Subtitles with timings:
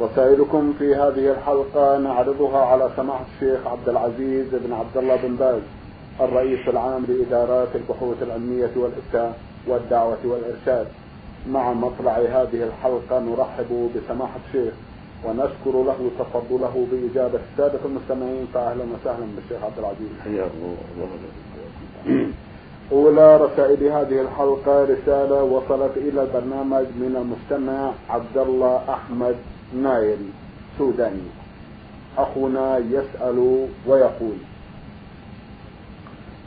[0.00, 5.60] رسائلكم في هذه الحلقة نعرضها على سماحة الشيخ عبد العزيز بن عبد الله بن باز
[6.20, 10.86] الرئيس العام لإدارات البحوث العلمية والإفتاء والدعوة والإرشاد.
[11.50, 14.74] مع مطلع هذه الحلقة نرحب بسماحة الشيخ
[15.24, 20.08] ونشكر له تفضله بإجابة السادة المستمعين فأهلا وسهلا بالشيخ عبد العزيز.
[20.24, 22.28] حياكم الله.
[22.92, 29.36] أولى رسائل هذه الحلقة رسالة وصلت إلى البرنامج من المستمع عبد الله أحمد
[29.74, 30.18] نايل
[30.78, 31.28] سوداني.
[32.18, 34.36] أخونا يسأل ويقول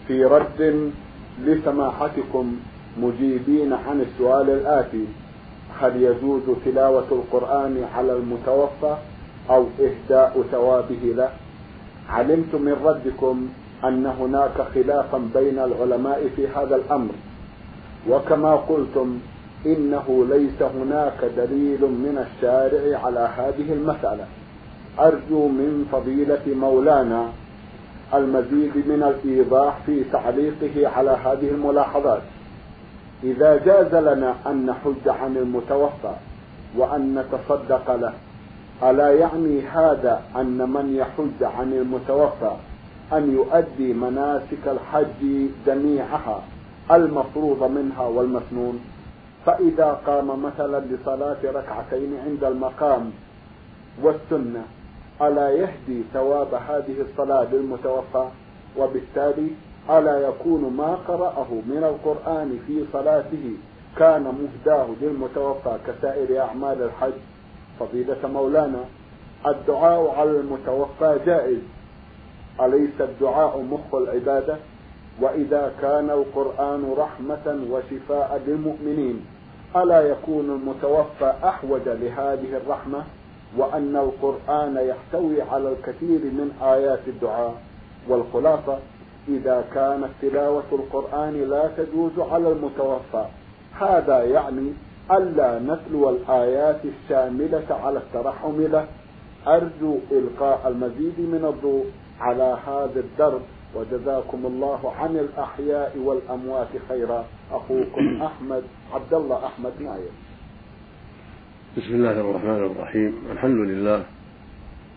[0.08, 0.91] في رد
[1.46, 2.55] لسماحتكم
[2.98, 5.05] مجيبين عن السؤال الآتي
[5.82, 8.98] هل يجوز تلاوة القرآن على المتوفى
[9.49, 11.30] أو إهداء ثوابه له؟
[12.10, 13.48] علمت من ردكم
[13.84, 17.12] أن هناك خلافا بين العلماء في هذا الأمر
[18.10, 19.20] وكما قلتم
[19.65, 24.26] إنه ليس هناك دليل من الشارع على هذه المسألة.
[24.99, 27.29] أرجو من فضيلة مولانا
[28.13, 32.21] المزيد من الإيضاح في تعليقه على هذه الملاحظات.
[33.24, 36.13] إذا جاز لنا أن نحج عن المتوفى
[36.77, 38.13] وأن نتصدق له
[38.84, 42.52] ألا يعني هذا أن من يحج عن المتوفى
[43.13, 46.41] أن يؤدي مناسك الحج جميعها
[46.91, 48.80] المفروض منها والمسنون؟
[49.45, 53.12] فإذا قام مثلا لصلاة ركعتين عند المقام
[54.04, 54.63] والسنة
[55.21, 58.27] ألا يهدي ثواب هذه الصلاة للمتوفى
[58.77, 59.49] وبالتالي
[59.90, 63.54] ألا يكون ما قرأه من القرآن في صلاته
[63.98, 67.14] كان مهداه للمتوفى كسائر أعمال الحج؟
[67.80, 68.84] فضيلة مولانا
[69.47, 71.62] الدعاء على المتوفى جائز.
[72.62, 74.58] أليس الدعاء مخ العبادة؟
[75.22, 79.25] وإذا كان القرآن رحمة وشفاء للمؤمنين
[79.75, 83.03] ألا يكون المتوفى أحوج لهذه الرحمة؟
[83.58, 87.53] وأن القرآن يحتوي على الكثير من آيات الدعاء.
[88.08, 88.79] والخلاصة
[89.28, 93.25] إذا كانت تلاوة القرآن لا تجوز على المتوفى
[93.79, 94.74] هذا يعني
[95.12, 98.85] ألا نتلو الآيات الشاملة على الترحم له.
[99.47, 101.85] أرجو إلقاء المزيد من الضوء
[102.19, 103.41] على هذا الدرب.
[103.75, 107.25] وجزاكم الله عن الأحياء والأموات خيرا.
[107.52, 108.63] أخوكم أحمد
[108.94, 110.12] عبد الله أحمد ناير.
[111.78, 113.13] بسم الله الرحمن الرحيم.
[113.31, 114.06] الحمد لله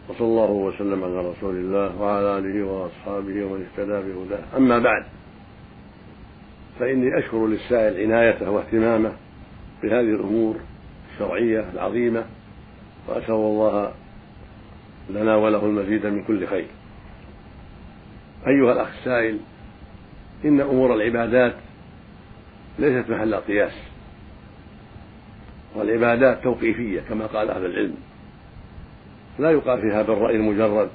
[0.08, 4.56] وصلى الله وسلم على رسول الله وعلى آله وأصحابه ومن اهتدى بهداه.
[4.56, 5.04] أما بعد
[6.78, 9.12] فإني أشكر للسائل عنايته واهتمامه
[9.82, 10.56] بهذه الأمور
[11.12, 12.24] الشرعية العظيمة
[13.08, 13.92] وأسأل الله
[15.10, 16.66] لنا وله المزيد من كل خير.
[18.46, 19.38] أيها الأخ السائل
[20.44, 21.54] إن أمور العبادات
[22.78, 23.72] ليست محل قياس
[25.74, 27.94] والعبادات توقيفية كما قال أهل العلم
[29.38, 30.90] لا يقال فيها بالرأي المجرد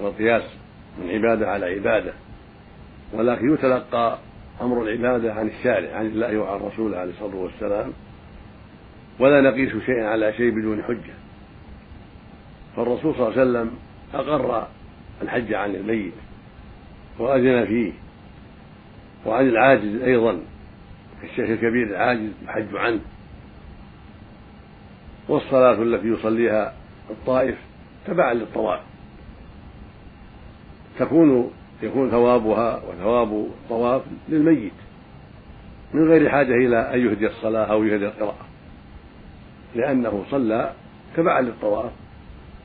[0.00, 0.42] والقياس
[0.98, 2.12] من عبادة على عبادة
[3.12, 4.18] ولكن يتلقى
[4.60, 7.92] أمر العبادة عن الشارع عن الله وعن رسوله عليه الصلاة والسلام
[9.20, 11.14] ولا نقيس شيئا على شيء بدون حجة.
[12.76, 13.70] فالرسول صلى الله عليه وسلم
[14.14, 14.66] أقر
[15.22, 16.12] الحج عن الميت
[17.18, 17.92] وأذن فيه.
[19.26, 20.40] وعن العاجز أيضا
[21.24, 23.00] الشيخ الكبير العاجز يحج عنه.
[25.28, 26.74] والصلاة التي يصليها
[27.10, 27.58] الطائف
[28.06, 28.80] تبعا للطواف.
[30.98, 31.50] تكون
[31.82, 34.72] يكون ثوابها وثواب الطواف للميت.
[35.94, 38.46] من غير حاجة إلى أن يهدي الصلاة أو يهدي القراءة.
[39.74, 40.72] لأنه صلى
[41.16, 41.92] تبعا للطواف.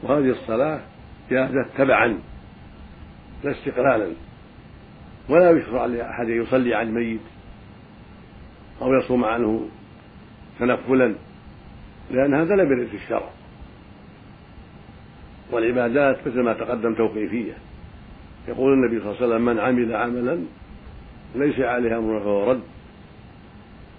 [0.03, 0.79] وهذه الصلاة
[1.29, 2.19] جازت تبعا
[3.43, 4.07] لا استقلالا.
[5.29, 7.19] ولا يشرع لأحد يصلي عن ميت
[8.81, 9.69] أو يصوم عنه
[10.59, 11.15] تنفلا
[12.11, 13.29] لأن هذا لم يرد في الشرع.
[15.51, 17.53] والعبادات مثل ما تقدم توقيفية.
[18.47, 20.39] يقول النبي صلى الله عليه وسلم من عمل عملا
[21.35, 22.61] ليس عليه أمر فهو رد.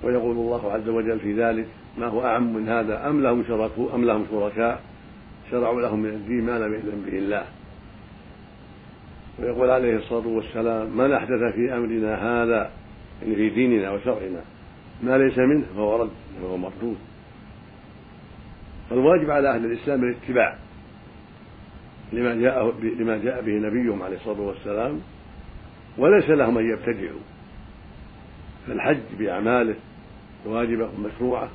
[0.03, 1.67] ويقول الله عز وجل في ذلك
[1.99, 4.83] ما هو أعم من هذا؟ أم لهم شركاء أم لهم شركاء
[5.51, 7.45] شرعوا لهم من الدين ما لم يأذن به الله.
[9.41, 12.71] ويقول عليه الصلاة والسلام من أحدث في أمرنا هذا
[13.23, 14.41] يعني في ديننا وشرعنا
[15.03, 16.11] ما ليس منه فهو رد
[16.43, 16.97] فهو مردود.
[18.91, 20.57] فالواجب على أهل الإسلام الاتباع
[22.13, 25.01] لما جاء لما جاء به نبيهم عليه الصلاة والسلام
[25.99, 27.21] وليس لهم أن يبتدعوا.
[28.67, 29.75] فالحج بأعماله
[30.47, 31.49] الواجبه والمشروعه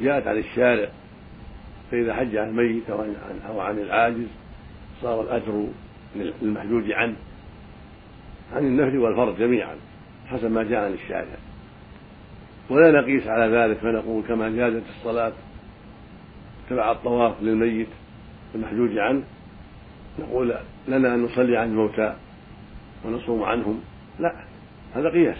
[0.00, 0.88] جاءت عن الشارع
[1.90, 2.90] فإذا حج عن الميت
[3.48, 4.26] أو عن العاجز
[5.02, 5.68] صار الأجر
[6.42, 7.16] للمحجوج عنه
[8.54, 9.76] عن النفل والفرض جميعا
[10.26, 11.36] حسب ما جاء عن الشارع.
[12.70, 15.32] ولا نقيس على ذلك فنقول كما جازت الصلاة
[16.70, 17.88] تبع الطواف للميت
[18.54, 19.22] المحجوج عنه
[20.18, 20.54] نقول
[20.88, 22.16] لنا أن نصلي عن الموتى
[23.04, 23.80] ونصوم عنهم.
[24.18, 24.44] لا
[24.94, 25.38] هذا قياس.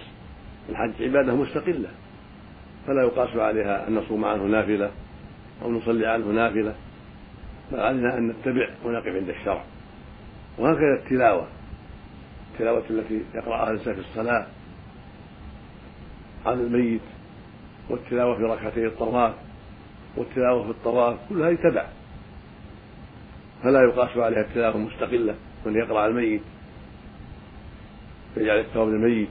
[0.69, 1.89] الحج عبادة مستقلة.
[2.87, 4.91] فلا يقاس عليها أن نصوم عنه نافلة
[5.63, 6.75] أو نصلي عنه نافلة
[7.73, 9.65] بل علينا أن نتبع ونقف عند الشرع.
[10.59, 11.47] وهكذا التلاوة.
[12.53, 14.47] التلاوة التي يقرأها الإنسان في الصلاة
[16.47, 17.01] عن الميت
[17.91, 19.35] والتلاوة في ركعتي الطواف
[20.17, 21.87] والتلاوة في الطواف كلها يتبع
[23.63, 25.35] فلا يقاس عليها التلاوة مستقلة
[25.67, 26.43] من يقرأ على الميت
[28.37, 29.29] يجعل الثواب للميت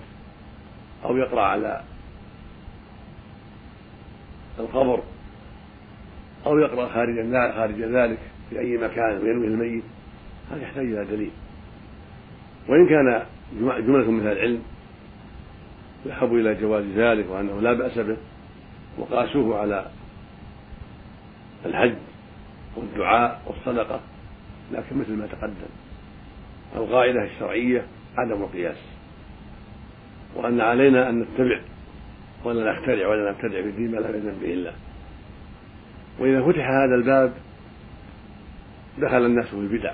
[1.06, 1.82] أو يقرأ على
[4.60, 5.04] القبر
[6.46, 8.20] أو يقرأ خارج خارج ذلك
[8.50, 9.84] في أي مكان وينوي الميت.
[10.52, 11.32] هذا يحتاج إلى دليل.
[12.70, 13.26] وإن كان
[13.62, 14.62] جملة من أهل العلم
[16.06, 18.18] ذهبوا إلى جواز ذلك وأنه لا بأس به
[18.98, 19.86] وقاسوه على
[21.66, 21.96] الحج
[22.76, 24.00] والدعاء والصدقة
[24.72, 25.70] لكن مثل ما تقدم
[26.76, 27.86] القاعدة الشرعية
[28.18, 28.78] عدم القياس.
[30.36, 31.60] وأن علينا أن نتبع
[32.44, 34.74] ولا نخترع ولا نبتدع في الدين ما لا يأذن به الله
[36.20, 37.34] وإذا فتح هذا الباب
[38.98, 39.94] دخل الناس في البدع.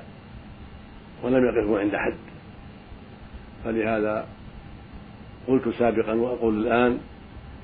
[1.23, 2.17] ولم يقفوا عند حد.
[3.63, 4.27] فلهذا
[5.47, 6.99] قلت سابقا وأقول الآن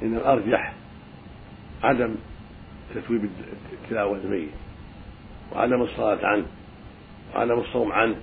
[0.02, 0.74] إن الأرجح
[1.84, 2.16] عدم
[2.96, 3.30] تثويب
[3.90, 4.50] تلاوة الميت
[5.52, 6.46] وعدم الصلاة عنه
[7.36, 8.16] وعدم الصوم عنه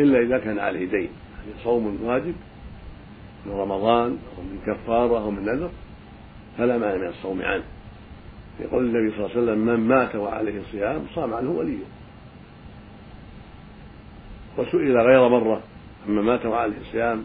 [0.00, 1.10] إلا إذا كان عليه دين.
[1.40, 2.34] يعني صوم واجب
[3.46, 5.70] من رمضان أو من كفارة أو من نذر
[6.58, 7.64] فلا مانع من الصوم عنه.
[8.60, 11.84] يقول النبي صلى الله عليه وسلم من مات وعليه صيام صام عنه وليه.
[14.60, 15.62] وسئل غير مرة
[16.08, 17.24] أما مات وعليه صيام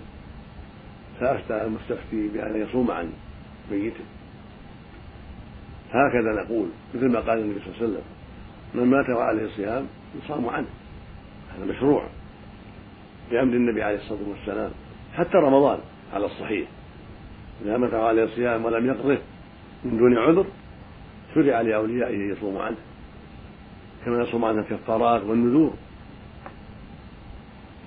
[1.20, 3.10] فأفتى المستفتي بأن يصوم عن
[3.72, 4.04] ميته.
[5.90, 8.04] هكذا نقول مثل ما قال النبي صلى الله عليه وسلم
[8.74, 9.88] من مات وعليه صيام
[10.24, 10.68] يصام عنه.
[11.58, 12.04] هذا مشروع
[13.32, 14.72] بأمر النبي عليه الصلاة والسلام
[15.14, 15.80] حتى رمضان
[16.14, 16.68] على الصحيح.
[17.66, 19.18] إذا مات وعليه صيام ولم يقضه
[19.86, 20.46] من دون عذر
[21.36, 22.78] شرع لأوليائه يصوم عنه.
[24.06, 25.74] كما يصوم عنه الكفارات والنذور.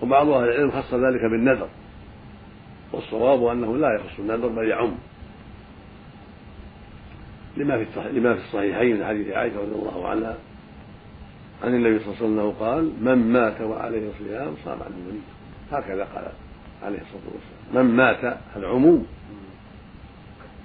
[0.03, 1.69] وبعض أهل العلم خص ذلك بالنذر
[2.93, 4.95] والصواب أنه لا يخص النذر بل يعم
[7.57, 10.37] لما في لما في الصحيحين من حديث عائشة رضي الله عنها
[11.65, 15.21] عن النبي صلى الله عليه وسلم قال من مات وعليه صيام صام عنه ولي
[15.73, 16.29] هكذا قال
[16.83, 17.87] عليه الصلاة والسلام.
[17.87, 19.07] من مات العموم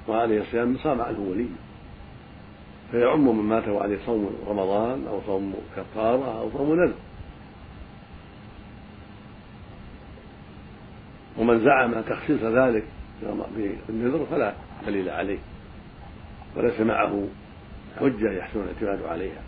[0.08, 1.48] وعليه صيام صام عنه ولي.
[2.92, 6.94] فيعم من مات وعليه صوم رمضان أو صوم كفارة أو صوم نذر.
[11.44, 12.84] ومن زعم تخصيص ذلك
[13.88, 14.54] بالنذر فلا
[14.88, 15.40] دليل عليه
[16.56, 17.28] وليس معه
[18.00, 19.42] حجة يحسن الاعتماد عليها.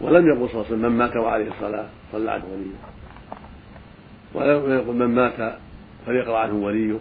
[0.00, 2.76] ولم يقل صلى الله عليه وسلم من مات وعليه الصلاة صلى عنه وليه.
[4.34, 5.58] ولم يقل من مات
[6.06, 6.98] فليقرأ عنه وليه.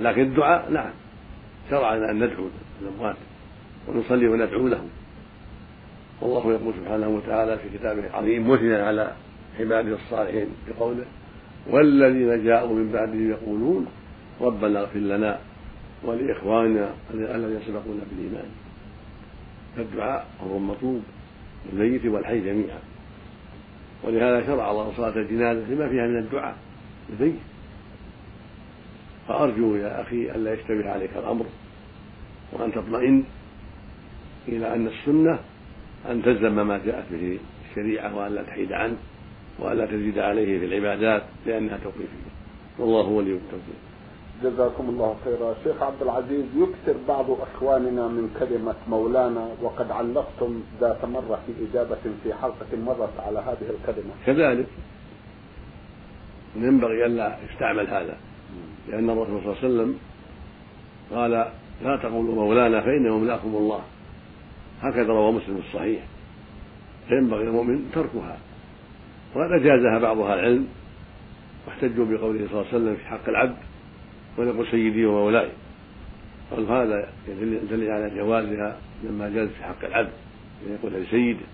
[0.00, 0.90] لكن الدعاء نعم
[1.70, 2.48] شرع لنا أن ندعو
[2.82, 3.16] الأموات
[3.88, 4.88] ونصلي وندعو لهم
[6.20, 9.12] والله يقول سبحانه وتعالى في كتابه العظيم مثنى على
[9.60, 11.04] عباده الصالحين بقوله
[11.70, 13.86] والذين جاءوا من بعدهم يقولون
[14.40, 15.38] ربنا اغفر لنا
[16.04, 18.48] ولإخواننا الذين سبقونا بالإيمان.
[19.76, 21.02] فالدعاء هو المطلوب
[21.72, 22.78] للميت والحي جميعا.
[24.04, 26.56] ولهذا شرع الله صلاة الجنازة لما فيها من الدعاء
[27.10, 27.36] للميت.
[29.28, 31.46] فأرجو يا أخي ألا يشتبه عليك الأمر
[32.52, 33.24] وأن تطمئن
[34.48, 35.38] إلى أن السنة
[36.10, 37.38] أن تلزم ما جاءت به
[37.70, 38.96] الشريعة وأن لا تحيد عنه.
[39.58, 42.30] وألا تزيد عليه في العبادات لأنها توقيفية
[42.78, 43.80] والله ولي التوفيق.
[44.42, 45.54] جزاكم الله خيرا.
[45.64, 52.02] شيخ عبد العزيز يكثر بعض إخواننا من كلمة مولانا وقد علقتم ذات مرة في إجابة
[52.22, 54.10] في حلقة مرت على هذه الكلمة.
[54.26, 54.66] كذلك
[56.56, 58.16] ينبغي الا يستعمل هذا
[58.88, 59.98] لأن الرسول صلى الله عليه وسلم
[61.12, 61.30] قال
[61.84, 63.80] لا تقولوا مولانا فإنه مولاكم الله.
[64.80, 66.02] هكذا روى مسلم الصحيح.
[67.08, 68.38] فينبغي المؤمن تركها.
[69.34, 70.68] وقد أجازها بعض أهل العلم
[71.66, 73.56] واحتجوا بقوله صلى الله عليه وسلم في حق العبد
[74.38, 75.48] ويقول سيدي ومولاي.
[76.50, 80.12] قال هذا يدل على جوازها لما جاز في حق العبد
[80.70, 81.46] يقول لسيده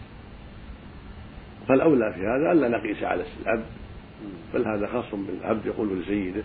[1.69, 3.65] فالأولى في هذا ألا نقيس على العبد
[4.55, 6.43] بل هذا خاص بالعبد يقول لسيده.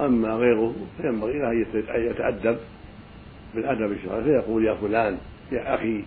[0.00, 2.58] أما غيره فينبغي له أن يتأدب
[3.54, 5.18] بالأدب الشرعي فيقول يا فلان
[5.52, 6.04] يا أخي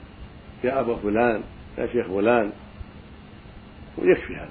[0.64, 1.42] يا أبا فلان
[1.78, 2.52] يا شيخ فلان
[3.98, 4.50] ويكفي هذا.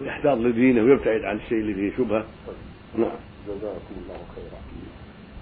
[0.00, 2.24] ويحتاط لدينه ويبتعد عن الشيء اللي فيه شبهة.
[2.94, 3.10] نعم.
[3.48, 4.60] جزاكم الله خيرا.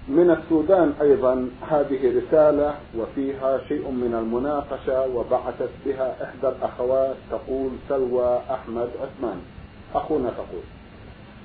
[0.09, 8.41] من السودان أيضا هذه رسالة وفيها شيء من المناقشة وبعثت بها إحدى الأخوات تقول سلوى
[8.51, 9.41] أحمد عثمان.
[9.95, 10.63] أخونا تقول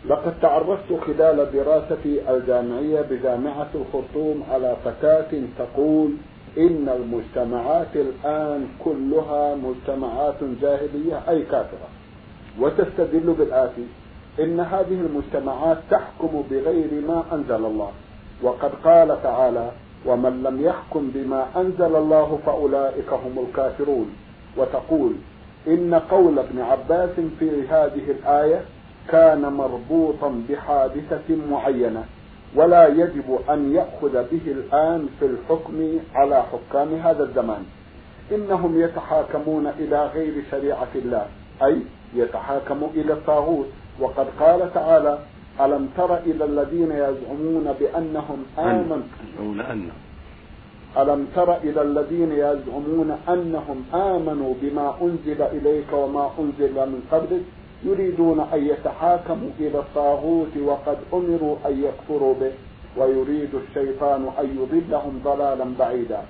[0.06, 6.12] لقد تعرفت خلال دراستي الجامعية بجامعة الخرطوم على فتاة تقول
[6.58, 11.88] إن المجتمعات الآن كلها مجتمعات جاهلية أي كافرة.
[12.60, 13.86] وتستدل بالآتي
[14.40, 17.92] إن هذه المجتمعات تحكم بغير ما أنزل الله.
[18.44, 19.72] وقد قال تعالى
[20.06, 24.10] ومن لم يحكم بما أنزل الله فأولئك هم الكافرون
[24.58, 25.14] وتقول
[25.68, 28.62] إن قول ابن عباس في هذه الآية
[29.10, 32.04] كان مربوطا بحادثة معينة
[32.56, 37.64] ولا يجب أن يأخذ به الآن في الحكم على حكام هذا الزمان.
[38.32, 41.26] إنهم يتحاكمون إلى غير شريعة الله
[41.64, 41.82] أي
[42.16, 43.66] يتحاكموا إلى الطاغوت.
[44.00, 45.20] وقد قال تعالى
[45.62, 49.10] ألم تر إلى الذين يزعمون بأنهم آمنوا؟
[50.98, 57.42] ألم تر إلى الذين يزعمون أنهم آمنوا بما أنزل إليك وما أنزل من قبلك؟
[57.84, 62.52] يريدون أن يتحاكموا إلى الطاغوت وقد أمروا أن يكفروا به
[62.98, 66.22] ويريد الشيطان أن يضلهم ضلالا بعيدا.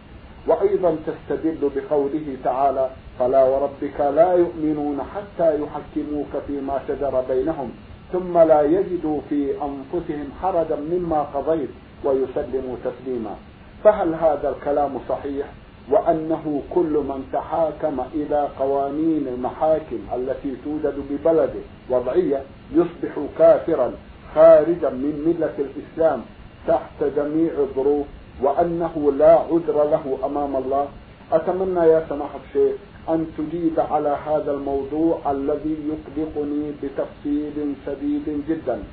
[0.47, 2.89] وأيضا تستدل بقوله تعالى
[3.19, 7.71] فلا وربك لا يؤمنون حتى يحكموك فيما شجر بينهم
[8.13, 11.69] ثم لا يجدوا في أنفسهم حرجا مما قضيت
[12.03, 13.35] ويسلموا تسليما.
[13.83, 15.45] فهل هذا الكلام صحيح؟
[15.91, 22.41] وأنه كل من تحاكم إلى قوانين المحاكم التي توجد ببلده وضعية
[22.73, 23.91] يصبح كافرا
[24.35, 26.21] خارجا من ملة الإسلام
[26.67, 28.05] تحت جميع الظروف
[28.41, 30.87] وأنه لا عذر له أمام الله.
[31.31, 32.75] أتمنى يا سماحة الشيخ
[33.09, 38.83] أن تجيب على هذا الموضوع الذي يقلقني بتفصيل شديد جدا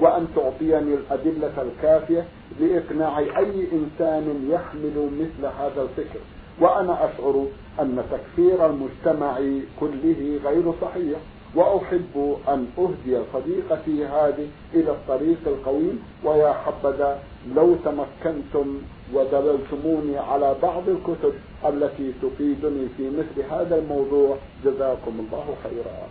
[0.00, 2.24] وأن تعطيني الأدلة الكافية
[2.60, 6.20] لإقناع أي إنسان يحمل مثل هذا الفكر.
[6.60, 7.46] وأنا أشعر
[7.80, 9.38] أن تكفير المجتمع
[9.80, 11.18] كله غير صحيح
[11.54, 17.22] وأحب أن أهدي صديقتي هذه إلى الطريق القويم ويا حبذا
[17.54, 18.78] لو تمكنتم
[19.12, 21.32] ودللتموني على بعض الكتب
[21.64, 26.08] التي تفيدني في مثل هذا الموضوع جزاكم الله خيرا.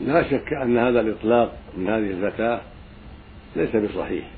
[0.00, 2.60] لا شك أن هذا الإطلاق من هذه الفتاة
[3.56, 4.30] ليس بصحيح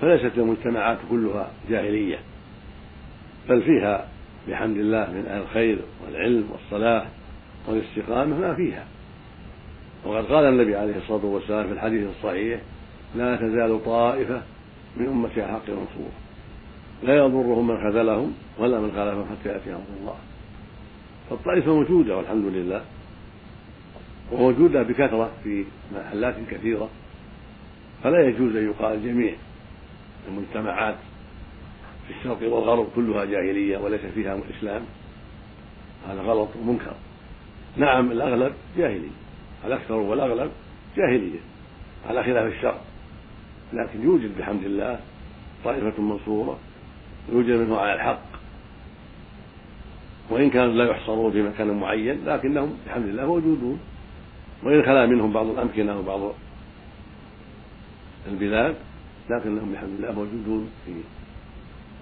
[0.00, 2.18] فليست المجتمعات كلها جاهلية.
[3.48, 4.08] بل فيها
[4.48, 7.08] بحمد الله من أهل الخير والعلم والصلاح
[7.68, 8.86] والاستقامة ما فيها.
[10.04, 12.60] وقد قال النبي عليه الصلاة والسلام في الحديث الصحيح
[13.14, 14.42] لا تزال طائفة
[14.96, 16.10] من أمتي حق منصور.
[17.02, 20.16] لا يضرهم من خذلهم ولا من خالفهم حتى يأتي أمر الله.
[21.30, 22.82] فالطائفة موجودة والحمد لله.
[24.32, 26.88] وموجودة بكثرة في محلات كثيرة.
[28.02, 29.34] فلا يجوز أن يقال جميع
[30.28, 30.94] المجتمعات
[32.06, 34.82] في الشرق والغرب كلها جاهلية وليس فيها إسلام.
[36.08, 36.94] هذا غلط ومنكر.
[37.76, 39.14] نعم الأغلب جاهلية.
[39.66, 40.50] الأكثر والأغلب
[40.96, 41.40] جاهلية.
[42.08, 42.80] على خلاف الشرع.
[43.72, 45.00] لكن يوجد بحمد الله
[45.64, 46.58] طائفة منصورة
[47.32, 48.24] يوجد منه على الحق.
[50.30, 53.80] وإن كانوا لا يحصرون في مكان معين لكنهم بحمد الله موجودون.
[54.62, 56.32] وإن خلا منهم بعض الأمكنة وبعض
[58.28, 58.76] البلاد
[59.30, 60.92] لكنهم بحمد الله موجودون في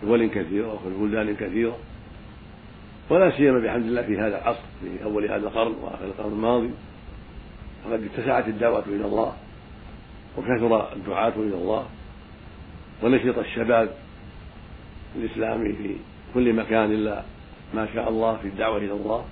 [0.02, 1.78] دول كثيرة وفي بلدان كثيرة
[3.10, 6.70] ولا سيما بحمد الله في هذا العصر في أول هذا القرن وآخر القرن الماضي.
[7.84, 9.32] فقد اتسعت الدعوة إلى الله
[10.38, 11.86] وكثر الدعاة إلى الله.
[13.02, 13.94] ونشط الشباب
[15.16, 15.96] الإسلامي في
[16.34, 17.22] كل مكان إلا
[17.74, 19.24] ما شاء الله في الدعوة إلى الله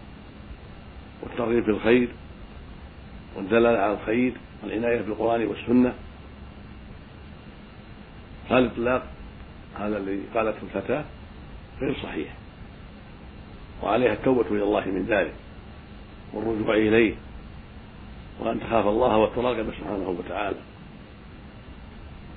[1.22, 2.08] والترغيب في الخير
[3.36, 5.94] والدلالة على الخير والعناية بالقرآن والسنة.
[8.50, 9.06] هذا الإطلاق
[9.80, 11.04] هذا الذي قالته الفتاة
[11.80, 12.28] غير صحيح.
[13.82, 15.34] وعليها التوبة إلى الله من ذلك
[16.32, 17.14] والرجوع إليه
[18.40, 20.56] وأن تخاف الله وتراقب سبحانه وتعالى.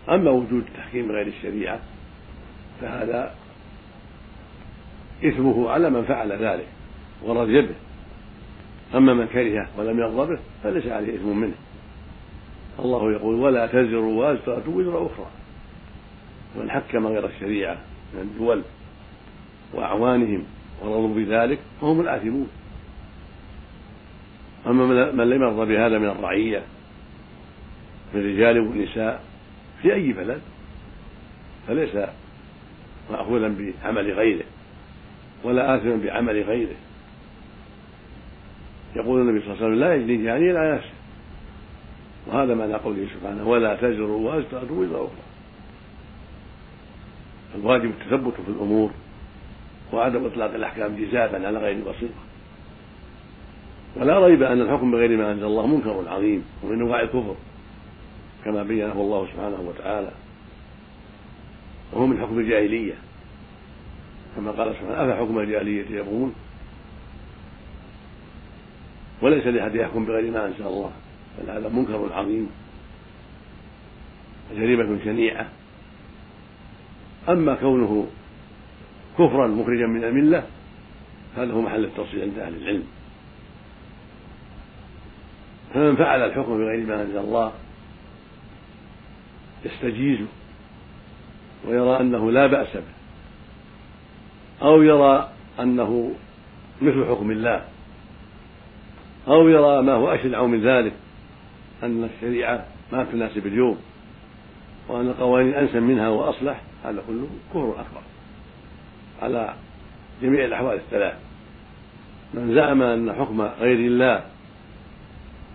[0.10, 1.80] أما وجود تحكيم غير الشريعة
[2.82, 3.36] فهذا
[5.26, 6.68] إثمه على من فعل ذلك
[7.24, 7.76] ورضي به.
[8.96, 11.56] أما من كره ولم يرضى به فليس عليه إثم منه.
[12.80, 15.28] الله يقول ولا تزر وازرة وزر أخرى.
[16.56, 17.78] من حكم غير الشريعة
[18.14, 18.62] من الدول
[19.74, 20.44] وأعوانهم
[20.82, 22.48] ورضوا بذلك فهم الآثمون.
[24.68, 26.64] أما من لم يرضى بهذا من الرعية
[28.14, 29.24] من الرجال والنساء
[29.82, 30.42] في أي بلد
[31.68, 31.90] فليس
[33.12, 34.46] مأخوذا بعمل غيره
[35.44, 36.76] ولا آثما بعمل غيره.
[38.96, 40.94] يقول النبي صلى الله عليه وسلم لا يجني جاني لا نفسه
[42.28, 45.33] وهذا معنى قوله سبحانه ولا تزر وازرة وزر أخرى.
[47.56, 48.92] الواجب التثبت في الأمور
[49.94, 52.24] وعدم إطلاق الأحكام جزافا على غير بصيرة.
[53.96, 57.36] ولا ريب أن الحكم بغير ما أنزل الله منكر عظيم ومن أنواع الكفر
[58.46, 60.12] كما بينه الله سبحانه وتعالى.
[61.94, 62.94] وهو من حكم الجاهلية
[64.36, 66.36] كما قال سبحانه أفحكم الجاهلية يبغون؟
[69.22, 70.92] وليس لأحد يحكم بغير ما أنزل الله
[71.38, 72.50] بل هذا منكر عظيم
[74.56, 75.48] جريمة شنيعة.
[77.30, 78.08] أما كونه
[79.14, 80.44] كفرا مخرجا من الملة
[81.38, 82.84] هذا هو محل التفصيل عند أهل العلم.
[85.74, 87.52] فمن فعل الحكم بغير ما أنزل الله
[89.66, 90.20] يستجيز
[91.68, 92.94] ويرى أنه لا بأس به
[94.62, 96.14] أو يرى أنه
[96.82, 97.66] مثل حكم الله
[99.28, 100.94] أو يرى ما هو أشنع من ذلك
[101.84, 103.78] أن الشريعة ما تناسب اليوم
[104.88, 106.62] وأن القوانين أنسب منها وأصلح.
[106.84, 108.02] هذا كله كفر أكبر
[109.22, 109.54] على
[110.22, 111.16] جميع الأحوال الثلاث.
[112.34, 114.26] من زعم أن حكم غير الله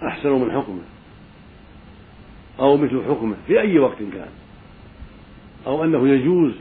[0.03, 0.83] أحسن من حكمه
[2.61, 4.29] أو مثل حكمه في أي وقت كان
[5.67, 6.53] أو أنه يجوز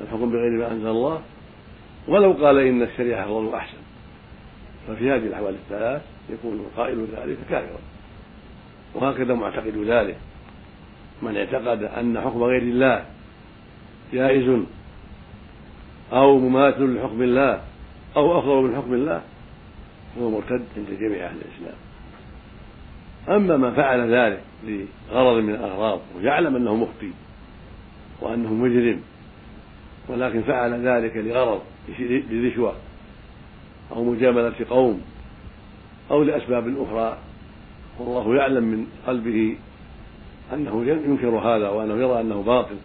[0.00, 1.22] الحكم بغير ما أنزل الله
[2.08, 3.78] ولو قال إن الشريعة أفضل وأحسن
[4.88, 7.78] ففي هذه الأحوال الثلاث يكون قائل ذلك كافرا.
[8.94, 10.16] وهكذا معتقد ذلك.
[11.22, 13.06] من اعتقد أن حكم غير الله
[14.12, 14.60] جائز
[16.12, 17.60] أو مماثل لحكم الله
[18.16, 19.22] أو أفضل من حكم الله
[20.16, 21.76] فهو مرتد عند جميع أهل الإسلام.
[23.28, 27.10] أما من فعل ذلك لغرض من الأغراض ويعلم أنه مخطي
[28.20, 29.00] وأنه مجرم
[30.08, 31.62] ولكن فعل ذلك لغرض
[32.30, 32.74] لرشوة
[33.92, 35.00] أو مجاملة قوم
[36.10, 37.18] أو لأسباب أخرى
[37.98, 39.56] والله يعلم من قلبه
[40.52, 42.76] أنه ينكر هذا وأنه يرى أنه باطل.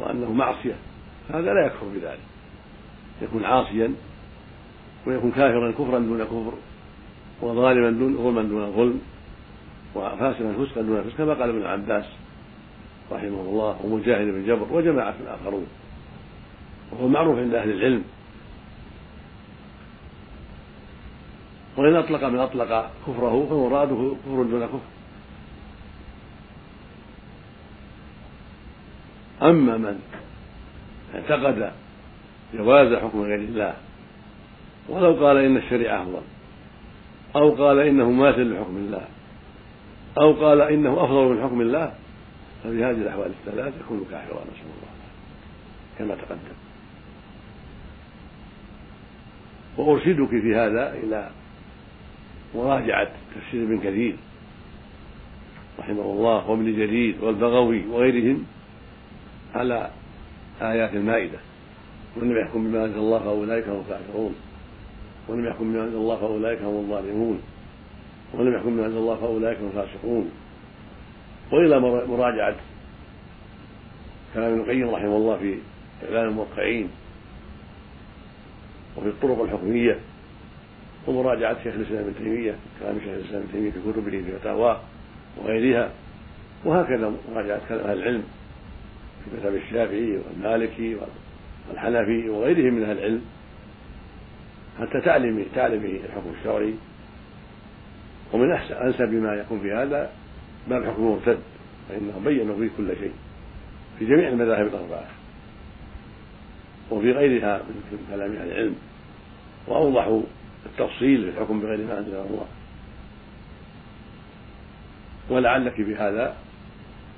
[0.00, 0.76] وأنه معصية.
[1.30, 2.18] هذا لا يكفر بذلك.
[3.22, 3.94] يكون عاصيا
[5.06, 6.52] ويكون كافرا كفرا دون كفر
[7.42, 9.00] وظالما دون ظلما دون ظلم
[9.94, 12.04] وفاسقا فسقا دون فسق كما قال ابن عباس
[13.12, 15.66] رحمه الله ومجاهد بن جبر وجماعة آخرون.
[16.92, 18.04] وهو معروف عند أهل العلم.
[21.76, 24.93] وإن أطلق من أطلق كفره فمراده كفر دون كفر.
[29.44, 30.00] أما من
[31.14, 31.72] اعتقد
[32.54, 33.74] جواز حكم غير الله
[34.88, 36.22] ولو قال إن الشريعة أفضل
[37.36, 39.04] أو قال إنه ماثل لحكم الله
[40.18, 41.92] أو قال إنه أفضل من حكم الله
[42.64, 44.94] ففي هذه الأحوال الثلاث يكون كافرا نسأل الله
[45.98, 46.56] كما تقدم.
[49.76, 51.30] وأرشدك في هذا إلى
[52.54, 54.16] مراجعة تفسير ابن كثير
[55.78, 58.44] رحمه الله وابن جرير والبغوي وغيرهم
[59.54, 59.90] على
[60.62, 61.38] آيات المائدة
[62.16, 64.34] ومن لم يحكم بما أنزل الله فأولئك هم الكافرون
[65.28, 67.40] ولم يحكم بما أنزل الله فأولئك هم الظالمون.
[68.34, 70.30] ولم يحكم بما أنزل الله فأولئك هم الفاسقون.
[71.52, 72.56] وإلى مراجعة
[74.34, 75.58] كلام ابن القيم رحمه الله في
[76.04, 76.88] إعلان الموقعين
[78.96, 79.98] وفي الطرق الحكمية
[81.06, 84.80] ومراجعة شيخ الإسلام ابن تيمية كلام شيخ الإسلام ابن تيمية في كتبه في فتاواه
[85.36, 85.90] وغيرها
[86.64, 88.22] وهكذا مراجعة كلام أهل العلم.
[89.24, 90.96] في مذهب الشافعي والمالكي
[91.68, 93.22] والحنفي وغيرهم من أهل العلم
[94.80, 96.74] حتى تعلم تعلم الحكم الشرعي.
[98.32, 100.10] ومن أحسن أنسب ما يكون في هذا
[100.68, 101.38] باب حكم المرتد
[101.88, 103.12] فإنهم بينوا فيه كل شيء
[103.98, 105.06] في جميع المذاهب الأربعة.
[106.90, 108.74] وفي غيرها من كلام أهل العلم.
[109.66, 110.22] وأوضحوا
[110.66, 112.46] التفصيل في الحكم بغير ما أنزل الله.
[115.30, 116.34] ولعلك بهذا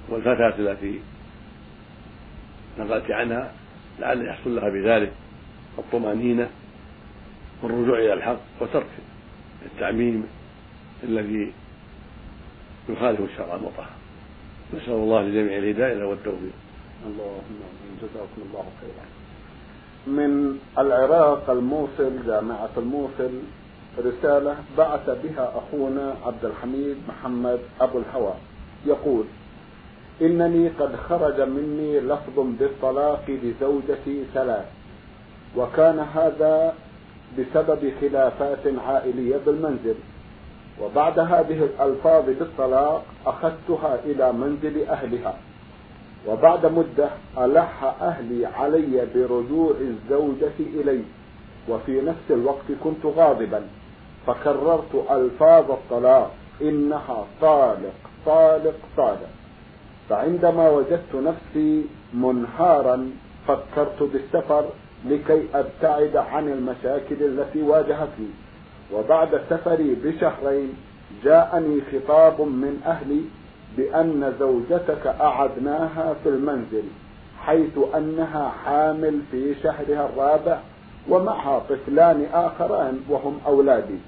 [0.09, 1.01] والفتاة التي
[2.79, 3.53] نقلت عنها
[3.99, 5.13] لعل يحصل لها بذلك
[5.79, 6.49] الطمأنينة
[7.63, 8.87] والرجوع إلى الحق وترك
[9.67, 10.27] التعميم
[11.03, 11.53] الذي
[12.89, 13.91] يخالف الشرع المطهر
[14.75, 16.53] نسأل الله لجميع الهداية والتوفيق.
[17.07, 17.61] اللهم
[18.03, 19.07] جزاكم الله خيرا.
[20.07, 23.31] من العراق الموصل جامعة الموصل
[23.99, 28.35] رسالة بعث بها أخونا عبد الحميد محمد أبو الهوى.
[28.87, 29.25] يقول
[30.23, 34.65] إنني قد خرج مني لفظ بالطلاق لزوجتي ثلاث.
[35.57, 36.75] وكان هذا
[37.39, 39.95] بسبب خلافات عائلية بالمنزل.
[40.83, 45.39] وبعد هذه الألفاظ بالطلاق أخذتها إلى منزل أهلها.
[46.29, 51.03] وبعد مدة ألح أهلي علي برجوع الزوجة إلي.
[51.69, 53.63] وفي نفس الوقت كنت غاضبا.
[54.27, 56.31] فكررت ألفاظ الطلاق.
[56.63, 57.95] إنها طالق
[58.27, 59.31] طالق طالق.
[60.09, 63.11] فعندما وجدت نفسي منهارا
[63.49, 64.65] فكرت بالسفر
[65.07, 68.31] لكي أبتعد عن المشاكل التي واجهتني.
[68.93, 70.75] وبعد سفري بشهرين
[71.25, 73.21] جاءني خطاب من أهلي
[73.77, 76.83] بأن زوجتك أعدناها في المنزل
[77.41, 80.59] حيث أنها حامل في شهرها الرابع
[81.09, 83.99] ومعها طفلان آخران وهم أولادي.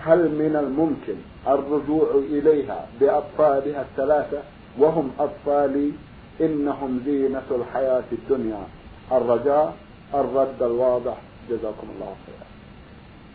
[0.00, 1.14] هل من الممكن
[1.46, 4.38] الرجوع إليها بأطفالها الثلاثة؟
[4.78, 5.92] وهم اطفالي
[6.40, 8.66] إنهم زينة الحياة الدنيا.
[9.12, 9.76] الرجاء
[10.14, 11.16] الرد الواضح.
[11.50, 12.46] جزاكم الله خيرا.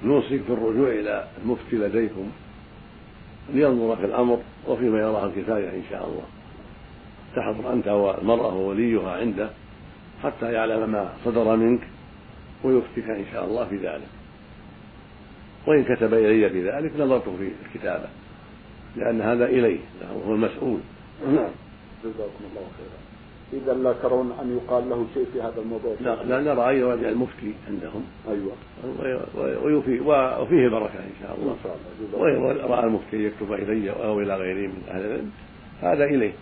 [0.03, 2.29] نوصيك بالرجوع إلى المفتي لديكم.
[3.53, 6.23] لينظر في الأمر وفيما يراه الكفاية إن شاء الله.
[7.35, 9.49] تحضر أنت والمرأة ووليها عنده
[10.23, 11.81] حتى يعلم ما صدر منك
[12.63, 14.07] ويفتك إن شاء الله في ذلك.
[15.67, 18.09] وإن كتب إلي بذلك نظرت في الكتابة
[18.95, 19.79] لأن هذا إليه
[20.27, 20.79] هو المسؤول.
[21.25, 21.49] نعم.
[22.03, 22.99] جزاكم الله خيرا.
[23.53, 25.95] إذا لا ترون أن يقال له شيء في هذا الموضوع.
[26.01, 28.03] لا لا نرى أن يراجع المفتي عندهم.
[28.29, 28.53] أيوة.
[29.63, 29.99] ويفي
[30.41, 31.51] وفيه بركة إن شاء الله.
[31.51, 31.77] إن شاء
[32.13, 32.19] الله.
[32.19, 35.31] وإن رأى المفتي يكتب إلي أو إلى غيره من أهل العلم
[35.81, 36.33] هذا إليه.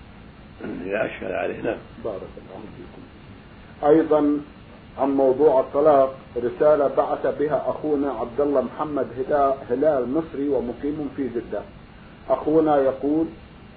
[0.85, 1.61] إذا أشكل عليه.
[1.61, 1.77] نعم.
[2.03, 3.01] بارك الله فيكم.
[3.87, 4.39] أيضا
[4.97, 9.07] عن موضوع الطلاق رسالة بعث بها أخونا عبد الله محمد
[9.69, 11.61] هلال مصري ومقيم في جدة.
[12.29, 13.25] أخونا يقول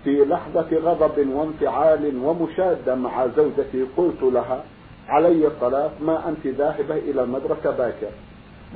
[0.05, 4.65] في لحظة غضب وانفعال ومشادة مع زوجتي قلت لها
[5.09, 8.11] علي الطلاق ما أنت ذاهبة إلى المدرسة باكر.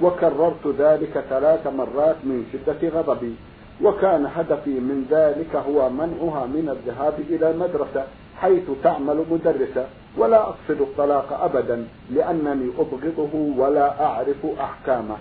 [0.03, 3.35] وكررت ذلك ثلاث مرات من شدة غضبي
[3.83, 8.05] وكان هدفي من ذلك هو منعها من الذهاب إلى المدرسة
[8.37, 9.87] حيث تعمل مدرسة.
[10.17, 15.17] ولا أقصد الطلاق أبدا لأنني أبغضه ولا أعرف أحكامه.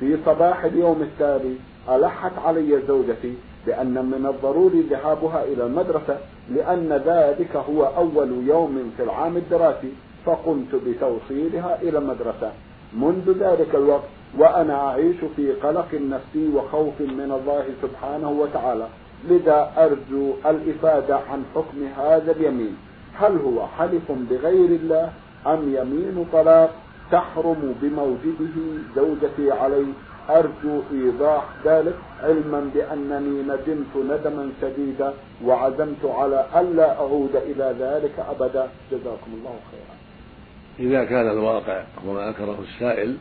[0.00, 1.56] في صباح اليوم التالي
[1.88, 3.34] ألحت علي زوجتي
[3.66, 6.18] بأن من الضروري ذهابها إلى المدرسة
[6.54, 9.92] لأن ذلك هو أول يوم في العام الدراسي
[10.26, 12.52] فقمت بتوصيلها إلى المدرسة.
[12.94, 18.86] منذ ذلك الوقت وأنا أعيش في قلق نفسي وخوف من الله سبحانه وتعالى.
[19.28, 22.76] لذا أرجو الإفادة عن حكم هذا اليمين.
[23.14, 25.10] هل هو حلف بغير الله
[25.46, 26.70] أم يمين طلاق
[27.12, 28.56] تحرم بموجبه
[28.96, 29.86] زوجتي علي؟
[30.30, 35.14] أرجو إيضاح ذلك علما بأنني ندمت ندما شديدا
[35.44, 38.68] وعزمت على ألا أعود إلى ذلك أبدا.
[38.92, 39.98] جزاكم الله خيرا.
[40.78, 43.16] إذا كان الواقع وما أنكره السائل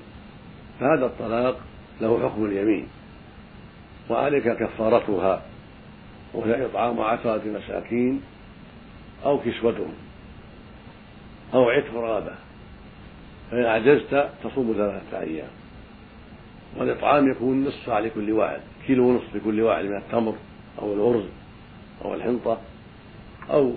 [0.80, 1.58] فهذا الطلاق
[2.02, 2.88] له حكم اليمين
[4.10, 5.42] وعليك كفارتها
[6.34, 8.22] وهي إطعام عشرة مساكين
[9.26, 9.94] أو كسوتهم
[11.54, 12.36] أو عتق رغبة
[13.52, 15.50] فإن عجزت تصوم ثلاثة أيام.
[16.78, 20.36] والإطعام يكون نصف لكل واحد كيلو ونصف لكل واحد من التمر
[20.80, 21.26] أو الأرز
[22.06, 22.58] أو الحنطة
[23.50, 23.74] أو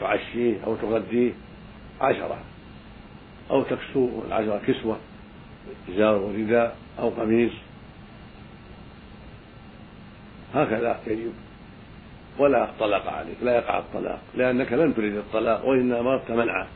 [0.00, 1.32] تعشيه أو تغذيه
[2.00, 2.38] عشرة
[3.50, 4.96] أو تكسو العشرة كسوة
[5.88, 7.52] إزار ورداء أو قميص.
[10.54, 11.32] هكذا يجب.
[12.38, 16.66] ولا طلاق عليك لا يقع الطلاق لأنك لم تريد الطلاق وإنما أردت منعه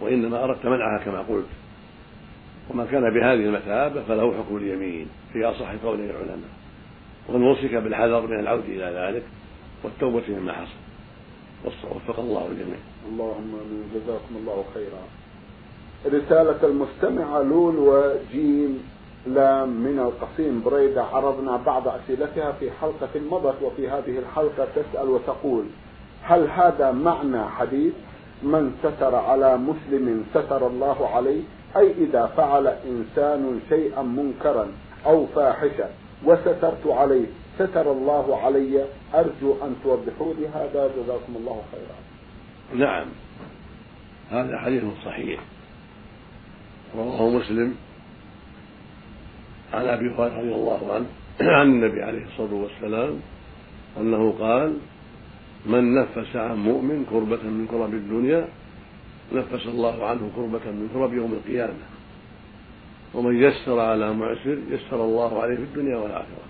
[0.00, 1.46] وإنما أردت منعها كما قلت.
[2.70, 6.50] وما كان بهذه المثابة فله حكم اليمين في أصح قول العلماء.
[7.28, 9.22] ونوصيك بالحذر من العود إلى ذلك
[9.84, 10.78] والتوبة مما حصل.
[11.64, 12.78] وفق الله الجميع.
[13.08, 13.84] اللهم آمين.
[13.94, 15.02] جزاكم الله خيرا.
[16.06, 18.82] رسالة المستمعة لول وجيم
[19.26, 25.64] لام من القصيم بريدة عرضنا بعض أسئلتها في حلقة مضت وفي هذه الحلقة تسأل وتقول
[26.22, 27.92] هل هذا معنى حديث
[28.42, 31.42] من ستر على مسلم ستر الله عليه؟
[31.76, 34.66] أي إذا فعل إنسان شيئا منكرا
[35.06, 35.88] أو فاحشة
[36.24, 37.26] وسترت عليه
[37.58, 41.96] ستر الله علي أرجو أن توضحوا لي هذا جزاكم الله خيرا.
[42.86, 43.06] نعم.
[44.30, 45.40] هذا حديث صحيح.
[46.96, 47.74] رواه مسلم
[49.74, 51.06] عن أبي هريرة رضي الله عنه
[51.40, 53.20] عن النبي عليه الصلاة والسلام
[54.00, 54.76] أنه قال
[55.66, 58.48] من نفس عن مؤمن كربة من كرب الدنيا
[59.32, 61.86] نفس الله عنه كربة من كرب يوم القيامة.
[63.14, 66.48] ومن يسر على معسر يسر الله عليه في الدنيا والآخرة.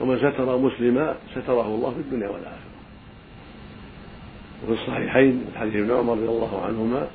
[0.00, 2.68] ومن ستر مسلما ستره الله في الدنيا والآخرة.
[4.64, 7.08] وفي الصحيحين حديث ابن عمر رضي الله عنهما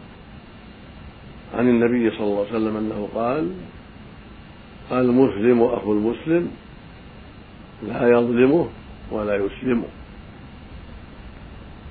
[1.53, 3.51] عن النبي صلى الله عليه وسلم أنه قال
[4.91, 6.51] المسلم أخو المسلم
[7.83, 8.69] لا يظلمه
[9.11, 9.87] ولا يسلمه.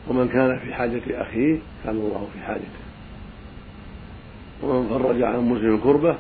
[0.08, 2.82] ومن كان في حاجة أخيه كان الله في حاجته.
[4.62, 6.16] ومن فرج عن مسلم كربة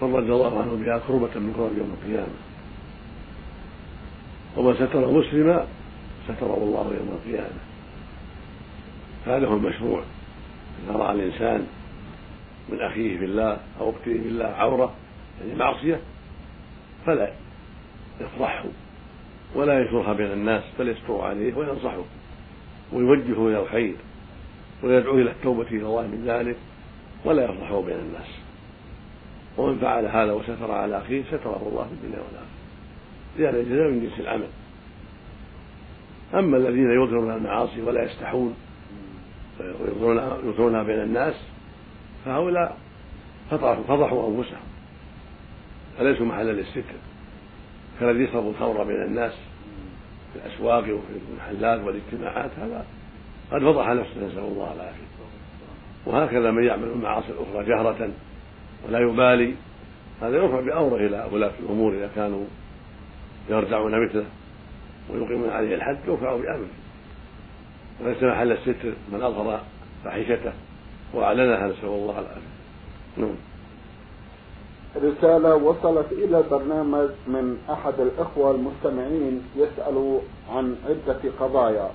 [0.00, 2.34] فرج الله عنه بها كربة من كرب يوم القيامة.
[4.56, 5.66] ومن ستر مسلما
[6.24, 7.60] ستره الله يوم القيامة.
[9.26, 10.02] هذا هو المشروع.
[10.84, 11.66] إذا رأى الإنسان
[12.68, 14.92] من أخيه في الله أو أخته في الله عورة
[15.40, 16.00] يعني معصية
[17.06, 17.32] فلا
[18.20, 18.64] يفضحه
[19.54, 22.02] ولا يشرها بين الناس بل يستر عليه وينصحه.
[22.92, 23.94] ويوجهه إلى الخير
[24.82, 26.56] ويدعو إلى التوبة إلى الله من ذلك
[27.24, 28.28] ولا يفضحه بين الناس.
[29.58, 32.46] ومن فعل هذا وستر على أخيه ستره الله في الدنيا والآخرة.
[33.38, 34.48] لأن الجزاء من جنس العمل.
[36.34, 38.54] أما الذين يظهرون المعاصي ولا يستحون
[39.60, 41.34] ويظهرونها بين الناس
[42.24, 42.76] فهؤلاء
[43.88, 44.66] فضحوا أنفسهم.
[45.98, 46.82] فليسوا محلا للستر
[48.00, 49.32] كالذي يشرب الخمر بين الناس.
[50.32, 52.86] في الأسواق وفي المحلات والاجتماعات هذا
[53.52, 55.12] قد فضح نفسه نسأل الله العافية.
[56.06, 58.10] وهكذا من يعمل المعاصي الأخرى جهرة
[58.86, 59.54] ولا يبالي
[60.22, 62.44] هذا يرفع بأمره إلى ولاة الأمور إذا كانوا
[63.50, 64.24] يرجعون مثله
[65.10, 66.66] ويقيمون عليه الحد يرفع بأمره.
[68.00, 69.60] وليس محل الستر من أظهر
[70.04, 70.52] فاحشته
[71.14, 72.52] وأعلنها نسأل الله العافية.
[73.16, 73.34] نعم.
[74.96, 80.18] رسالة وصلت إلى البرنامج من أحد الإخوة المستمعين يسأل
[80.50, 81.90] عن عدة قضايا.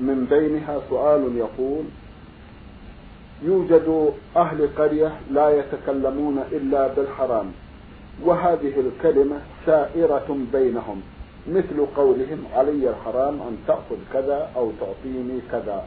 [0.00, 1.84] من بينها سؤال يقول
[3.42, 7.52] يوجد أهل قرية لا يتكلمون إلا بالحرام
[8.24, 11.02] وهذه الكلمة سائرة بينهم
[11.48, 15.84] مثل قولهم علي الحرام أن تأخذ كذا أو تعطيني كذا.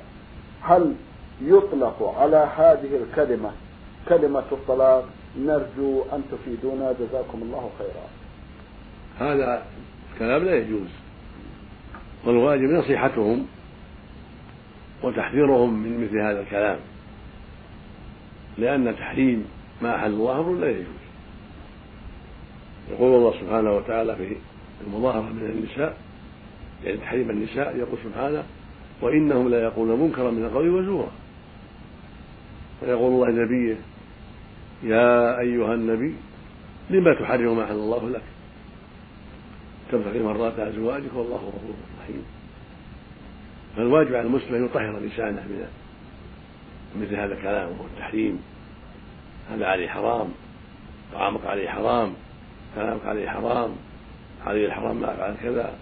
[0.62, 0.94] هل
[1.42, 3.52] يطلق على هذه الكلمة
[4.10, 5.06] كلمة الطلاق؟
[5.38, 6.94] نرجو أن تفيدونا.
[7.00, 8.08] جزاكم الله خيرا.
[9.20, 9.66] هذا
[10.14, 10.90] الكلام لا يجوز.
[12.26, 13.46] والواجب نصيحتهم
[15.04, 16.80] وتحذيرهم من مثل هذا الكلام
[18.58, 19.46] لأن تحريم
[19.82, 21.00] ما أحل الله أمر لا يجوز.
[22.92, 24.36] يقول الله سبحانه وتعالى في
[24.88, 25.98] المظاهرة من النساء
[26.84, 28.44] يعني تحريم النساء يقول سبحانه
[29.02, 31.12] وإنهم لا يقولون منكرا من القول وزورا
[32.82, 33.76] ويقول الله لنبيه
[34.84, 36.16] يا أيها النبي
[36.90, 38.22] لما تحرم ما أحل الله لك؟
[39.92, 42.26] تبتغي مرات أزواجك والله غفور رحيم.
[43.78, 45.68] فالواجب على المسلم أن يطهر لسانه من
[47.02, 48.40] مثل هذا الكلام وهو التحريم.
[49.52, 50.30] هذا عليه حرام
[51.14, 52.14] طعامك عليه حرام
[52.76, 53.76] كلامك عليه حرام
[54.46, 55.74] عليه الحرام ما أفعل كذا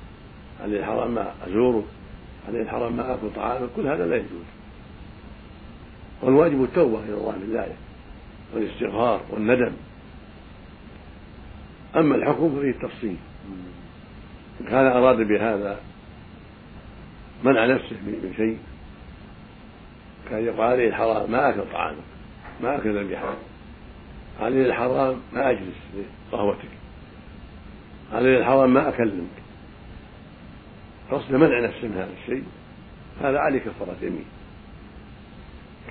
[0.64, 1.86] عليه الحرام ما أزورك
[2.48, 4.48] عليه الحرام ما آكل طعامك كل هذا لا يجوز.
[6.22, 7.87] والواجب التوبة إلى الله من ذلك.
[8.54, 9.74] والاستغفار والندم.
[11.96, 13.18] أما الحكم ففيه التفصيل
[14.70, 15.80] كان أراد بهذا
[17.44, 18.60] منع نفسه من شيء
[20.30, 21.98] كان يقول عليه الحرام ما أكل طعامك
[22.62, 23.38] ما أكل ذبيحتك
[24.40, 26.70] عليه الحرام ما أجلس لقهوتك.
[28.14, 29.28] عليه الحرام ما أكلمك.
[31.12, 32.44] قصد منع نفسه من هذا الشيء.
[33.22, 34.26] هذا عليه كفارة يمين.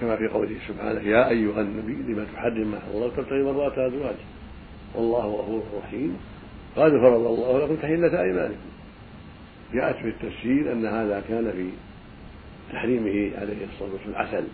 [0.00, 4.16] كما في قوله سبحانه يا أيها النبي لما تحرم ما الله تبتغي مرات أزواجك
[4.94, 6.16] والله غفور رحيم.
[6.76, 8.70] قد فرض الله لكم تحلة أيمانكم.
[9.74, 11.70] جاءت في التفسير أن هذا كان في
[12.72, 14.44] تحريمه عليه الصلاة والسلام العسل.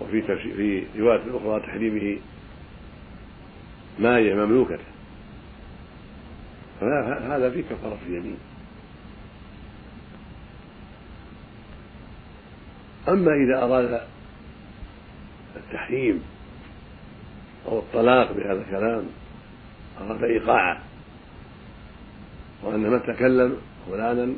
[0.00, 2.18] وفي في رواية أخرى تحريمه
[3.98, 4.78] ماية مملوكة
[6.80, 8.38] فهذا في كفارة اليمين.
[13.10, 14.00] أما إذا أراد
[15.56, 16.22] التحريم
[17.68, 19.04] أو الطلاق بهذا الكلام
[20.00, 20.80] أراد إيقاعه
[22.62, 23.56] وأن من تكلم
[23.90, 24.32] فلانا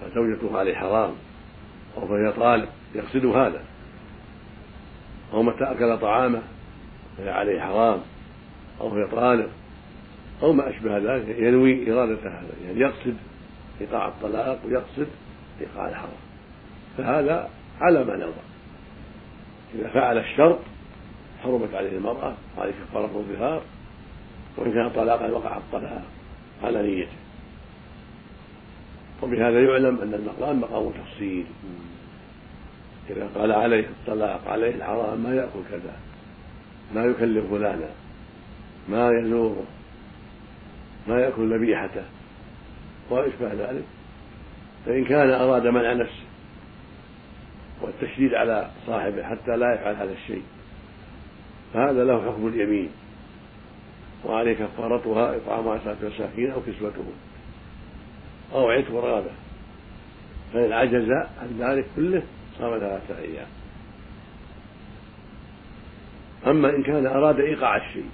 [0.00, 1.12] فزوجته عليه حرام
[1.96, 3.64] أو فهي طالق يقصد هذا
[5.32, 6.42] أو متى أكل طعامه
[7.18, 8.00] فهي عليه حرام
[8.80, 9.48] أو هي طالق
[10.42, 13.16] أو ما أشبه ذلك ينوي إرادة هذا يعني يقصد
[13.80, 15.08] إيقاع الطلاق ويقصد
[15.60, 16.22] إيقاع الحرام.
[16.98, 17.50] فهذا
[17.82, 18.42] على ما نرضى
[19.74, 20.58] إذا فعل الشرط
[21.42, 23.62] حرمت عليه المرأة وعليه كفارة الظهار
[24.56, 26.02] وإن كان طلاقا وقع الطلاق
[26.62, 27.12] على نيته.
[29.22, 31.44] وبهذا يعلم أن المقام مقام تفصيل.
[33.10, 35.96] إذا قال عليه الطلاق عليه الحرام ما يأكل كذا
[36.94, 37.90] ما يكلم فلانا
[38.88, 39.64] ما يزوره
[41.08, 42.04] ما يأكل ذبيحته
[43.10, 43.84] وما ذلك.
[44.86, 46.31] فإن كان أراد منع نفسه
[47.82, 50.42] والتشديد على صاحبه حتى لا يفعل هذا الشيء.
[51.74, 52.90] فهذا له حكم اليمين.
[54.24, 57.12] وعليه كفارتها إطعام عشرة مساكين أو كسوتهم.
[58.54, 59.30] أو عتق رغبة
[60.52, 62.22] فإن عجز عن ذلك كله
[62.58, 63.46] صام ثلاثة أيام.
[66.46, 68.10] أما إن كان أراد إيقاع الشيء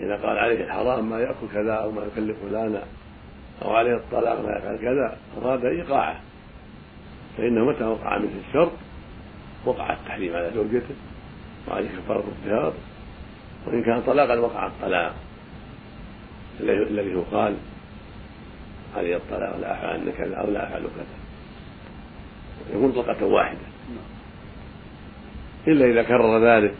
[0.00, 2.82] إذا قال عليه الحرام ما يأكل كذا أو ما يكلف فلانا
[3.62, 6.20] أو عليه الطلاق ما يفعل كذا أراد إيقاعه.
[7.36, 8.72] فإنه متى وقع مثل الشرط
[9.64, 10.94] وقع التحريم على زوجته
[11.68, 12.72] وعليه كفارة الظهار
[13.66, 15.14] وإن كان طلاقا وقع الطلاق.
[16.60, 17.56] الذي هو قال
[18.96, 21.16] علي الطلاق لا أفعل كذا أو لا أفعل كذا.
[22.76, 23.58] يكون طلقة واحدة.
[25.66, 26.74] إلا إذا كرر ذلك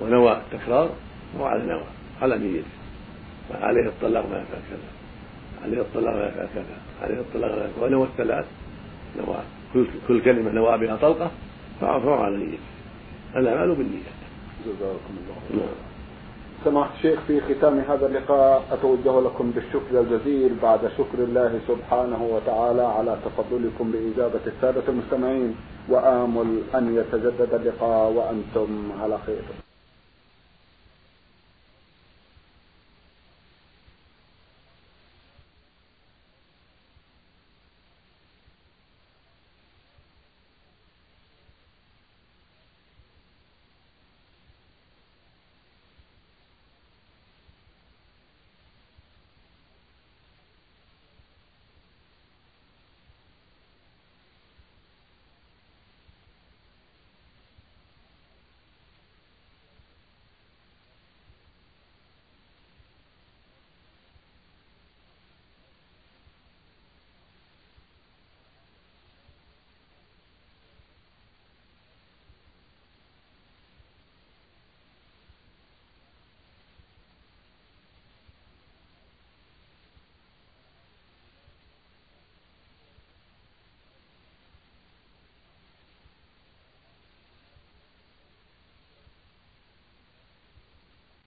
[0.00, 0.90] ونوى التكرار
[1.38, 1.84] هو على نوى
[2.22, 2.66] على نيته.
[3.50, 4.88] عليه الطلاق ما يفعل كذا
[5.64, 8.46] عليه الطلاق ما يفعل كذا عليه الطلاق ما يفعل ونوى الثلاث.
[9.16, 9.36] نوى
[9.74, 11.30] كل كل كلمة نوى بها طلقة
[11.80, 12.58] فهو على نيته
[13.36, 14.18] الأعمال بالنيات
[14.66, 15.74] جزاكم الله نعم.
[16.64, 22.82] سماحة الشيخ في ختام هذا اللقاء أتوجه لكم بالشكر الجزيل بعد شكر الله سبحانه وتعالى
[22.82, 25.54] على تفضلكم بإجابة السادة المستمعين
[25.88, 29.42] وآمل أن يتجدد اللقاء وأنتم على خير.